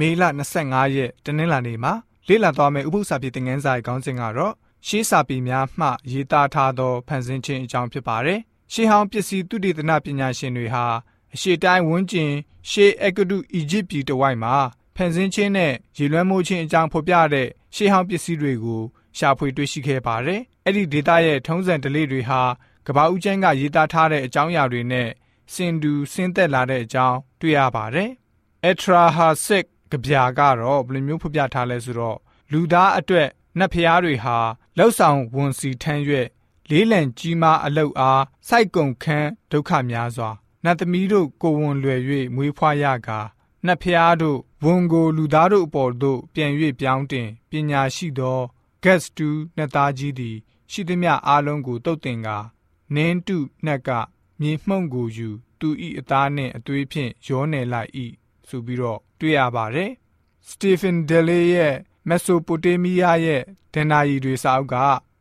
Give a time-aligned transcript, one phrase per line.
[0.00, 0.22] မေလ
[0.58, 1.92] 25ရက်တနင်္လာနေ့မှာ
[2.28, 4.54] လေ့လာသွားမယ့်ဥပုသ္စာပြေသင်ခန်းစာရဲ့ခေါင်းစဉ်ကတော့
[4.86, 8.40] ရှေးစာပေများမှရေးသားထားသောဖန်ဆင်းခြင်းအကြောင်းဖြစ်ပါတယ်။
[8.72, 10.84] ရှေးဟောင်းပစ္စည်းသုတေသနပညာရှင်တွေဟာ
[11.34, 12.32] အရှေ့တိုင်းဝန်းကျင်
[12.70, 14.54] ရှေးအဂဒုအီဂျစ်ပြည်တဝိုက်မှာ
[14.96, 18.82] ဖန်ဆင်းခြင်းနဲ့ရေလွှမ်းမိုးခြင်းအကြောင်းဖော်ပြတဲ့ရှေးဟောင်းပစ္စည်းတွေကို
[19.18, 22.42] ရှာဖွေတွေ့ရှိခဲ့ပါတယ်။အဲ့ဒီဒေတာရဲ့ထုံးစံဓလေ့တွေဟာ
[22.86, 25.08] ကမ္ဘာဦးကျန်းကရေးသားထားတဲ့အကြောင်းအရာတွေနဲ့
[25.52, 28.10] စင်တူဆင်းသက်လာတဲ့အကြောင်းတွေ့ရပါတယ်။
[28.70, 32.18] Etrahasik ကြပြာကတော့ဘယ်လိုမျိုးဖော်ပြထားလဲဆိုတော့
[32.52, 34.36] လူသားအတွက်နတ်ဖျားတွေဟာ
[34.78, 36.28] လောက်ဆောင်ဝန်စီထမ်းရွက်
[36.70, 40.30] လေးလံကြီးမားအလုတ်အားစိုက်ကုံခန်းဒုက္ခများစွာ
[40.64, 42.00] နတ်သမီးတို့ကိုဝန်လွယ်၍
[42.34, 43.20] မွေးဖွားရကာ
[43.66, 48.40] နတ်ဖျားတို့ဝန်ကိုလူသားတို့အပေါ်သို့ပြန်၍ပြောင်းတင်ပညာရှိသော
[48.84, 50.36] gas တူနတ်သားကြီးသည်
[50.70, 52.38] ရှိသမျှအားလုံးကိုတုတ်တင်ကာ
[52.94, 53.90] နင်းတုနှက်က
[54.40, 55.28] မြေမှုန့်ကိုယူ
[55.60, 57.90] သူဤအသားနှင့်အသွေးဖြင့်ရောနယ်လိုက်၏
[58.50, 59.90] ဆိုပြီးတော့တွေ့ရပါတယ်
[60.48, 61.74] စတီဖင်ဒယ်လေးရဲ့
[62.08, 63.42] မက်ဆိုပိုတေးမီးယားရဲ့
[63.74, 64.76] ဒဏ္ဍာရီတွေစာအုပ်က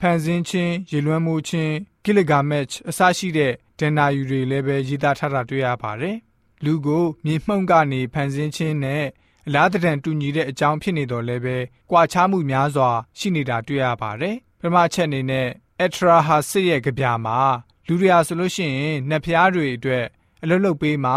[0.00, 6.16] ဖန်ဆင်းခြင်းရေလွှမ်းမိုးခြင်းဂိလဂါမက်အစရှိတဲ့ဒဏ္ဍာရီတွေလည်းပဲရေးသားထားတာတွေ့ရပါတယ်
[6.64, 9.04] လူကိုမြေမှုန့်ကနေဖန်ဆင်းခြင်းနဲ့
[9.46, 11.56] အလားတန်တူညီတဲ့အကြောင်းဖြစ်နေတော့လည်းပဲ
[11.90, 15.48] ကြွာချမှုများစွာရှိနေတာတွေ့ရပါတယ်ပထမချက်အနေနဲ့
[15.82, 17.38] အထရာဟာစစ်ရဲ့ကြပြမှာ
[17.86, 20.04] လူတွေဟာဆိုလို့ရှိရင်နှက်ဖျားတွေအတွက်
[20.42, 21.12] အလုတ်လုတ်ပေးမှ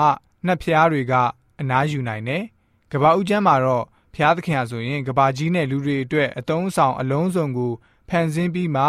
[0.46, 1.14] နှက်ဖျားတွေက
[1.62, 2.44] အနားယူနိုင်တယ်။
[2.92, 7.72] ကဘာဦးကျမ်းမှာတော့ဖျားသခင်ဟာဆိုရင်ကဘာကြီးနဲ့လူတွေအတွက်အတုံးဆောင်အလုံးစုံကို
[8.10, 8.84] ဖန်ဆင်းပြီးမှ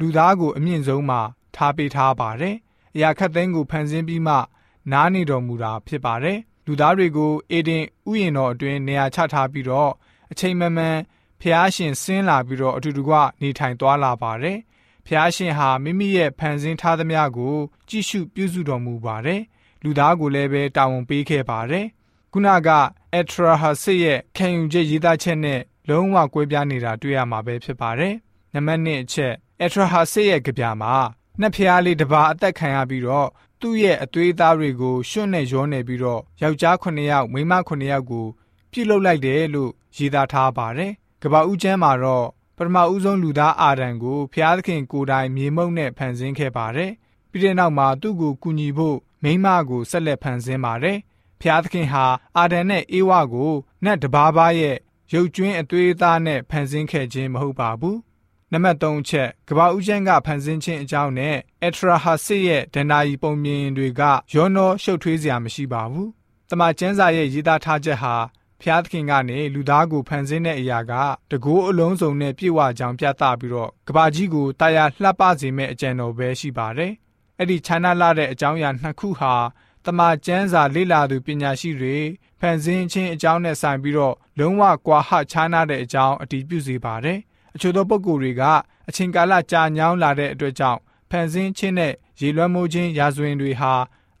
[0.00, 1.20] လူသားကိုအမြင့်ဆုံးမှာ
[1.56, 2.56] ထားပေးထားပါတယ်။
[2.94, 4.34] အရာခတ်သိမ်းကိုဖန်ဆင်းပြီးမှ
[4.92, 9.92] နားနေတော်မူတာဖြစ်ပါတယ်။လူသားတွေကိုအေဒင်ဥယျာဉ်တော်အတွင်းနေရာချထားပြီးတော့
[10.32, 10.96] အချိန်မမှန်
[11.40, 14.58] ဖျားရှင်ဆင်းလာပြီးတော့အတူတကွနေထိုင်သွားလာပါတယ်။
[15.06, 17.56] ဖျားရှင်ဟာမိမိရဲ့ဖန်ဆင်းထားသမျှကို
[17.88, 19.40] ကြည့်ရှုပြုစုတော်မူပါတယ်။
[19.84, 21.86] လူသားကိုလည်းပဲတာဝန်ပေးခဲ့ပါတယ်။
[22.32, 22.68] ခုနက
[23.14, 28.14] အက်ထရာဟာစစ်ရဲ့ခံယူချက်ရေးသားချက်နဲ့လုံးဝကွဲပြားနေတာတွေ့ရမှာပဲဖြစ်ပါတယ်။
[28.54, 30.94] နံပါတ်1အချက်အက်ထရာဟာစစ်ရဲ့ကြပြမှာ
[31.40, 33.28] နှစ်ဖျားလေးတစ်ပါးအသက်ခံရပြီးတော့
[33.60, 38.26] သူ့ရဲ့အသွေးသားတွေကိုရွှွန့်နဲ့ရောနေပြီးတော့ယောက်ျား9ယောက်မိန်းမ9ယောက်ကို
[38.72, 40.92] ပြုတ်လုလိုက်တယ်လို့ရေးသားထားပါတယ်။
[41.22, 42.26] ကပ္ပဦးကျမ်းမှာတော့
[42.56, 46.90] ပထမဦးဆုံးလူသားအာဒံကိုဖျားသခင်ကိုယ်တိုင်မြေမှုန့်နဲ့ဖန်ဆင်းခဲ့ပါတယ်။
[47.30, 50.98] ပြီးတဲ့နောက်မှာသူ့ကိုကူညီဖို့မိန်းမကိုဆက်လက်ဖန်ဆင်းပါတယ်။
[51.42, 52.04] ဖျားသခင်ဟာ
[52.38, 53.52] အာဒံနဲ့အေဝါကို
[53.84, 54.76] နတ်တဘာဘာရဲ့
[55.12, 57.96] ရုပ်ကျွင်းအသွေးအသားနဲ့ဖန်ဆင်းခဲ့ခြင်းမဟုတ်ပါဘူး။
[58.52, 64.02] နံပါတ်3ချက်ကဘာဦးကျန်းကဖန်ဆင်းခြင်းအကြောင်းနဲ့အထရာဟာစစ်ရဲ့ဒဏ္ဍာရီပုံမြင်တွေက
[64.34, 66.08] ရောနောရှုပ်ထွေးစရာမရှိပါဘူး။
[66.50, 68.14] တမန်ကျမ်းစာရဲ့ရေးသားထားချက်ဟာ
[68.60, 70.92] ဖျားသခင်ကနေလူသားကိုဖန်ဆင်းတဲ့အရာက
[71.30, 76.92] တကိုးအလုံးစုံနဲ့ပြည့်ဝကြောင်ပြသပြီးတော့ကဘာကြီးကိုတာယာလှပစေမဲ့အကြံတော်ပဲရှိပါတယ်။
[77.38, 79.34] အဲ့ဒီခြားနာလာတဲ့အကြောင်းအရာနှစ်ခုဟာ
[79.86, 81.96] တမန်ကျမ်းစာလေ့လာသူပညာရှိတွေ
[82.40, 87.18] ဖန်ဆင်းခြင်းအကြောင်းနဲ့ဆိုင်ပြီးတော့လုံးဝကွာဟခြားနာတဲ့အကြောင်းအတည်ပြုစေပါတယ်။
[87.54, 88.42] အချို့သောပုဂ္ဂိုလ်တွေက
[88.88, 93.72] အချိန်ကာလကြာညောင်းလာတဲ့အတွက်ကြောင့်ဖန်ဆင်းခြင်းနဲ့ရေလွှမ်းမိုးခြင်းရာဇဝင်တွေဟာ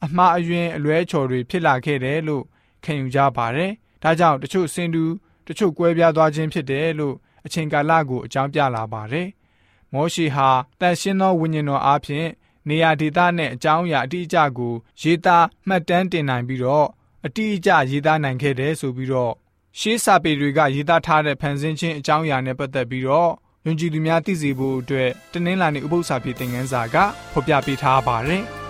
[0.04, 2.44] အမှားအယွင်းအလွဲချော်တွေဖြစ်လာခဲ့တယ်လို့
[2.84, 3.70] ခံယူကြပါတယ်။
[4.02, 5.04] ဒါကြောင့်တချို့စင်တူ
[5.46, 7.14] တချို့ကွဲပြားသွားခြင်းဖြစ်တယ်လို့
[7.46, 9.28] အချိန်ကာလကိုအကြောင်းပြလာပါတယ်။
[9.92, 10.48] မောရှိဟာ
[10.80, 12.28] တန်ရှင်းသောဝိညာဉ်တော်အားဖြင့်
[12.68, 16.88] နေရာဒေသနဲ့အကြောင်းအရာအတိအကျကိုရေးသားမှတ်တမ်းတင်နိုင်ပြီးတော့
[17.26, 19.32] အတိအကျရေးသားနိုင်ခဲ့တယ်ဆိုပြီးတော့
[19.78, 23.32] ရှေးစာပေတွေကရေးသားထားတဲ့ဖန်ဆင်းခြင်းအကြောင်းအရာနဲ့ပတ်သက်ပြီးတော့
[23.66, 26.96] ယုံကြည်သူများသိစေဖို့အတွက်တနင်္လာနေ့ဥပုသ္စာပြေသင်ခန်းစာက
[27.32, 28.44] ဖော်ပြပေးထားပါတယ်။